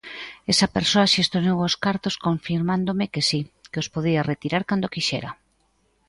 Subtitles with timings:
[0.53, 5.31] Esa persoa xestionou os cartos confirmándome que si, que os podía retirar cando quixera.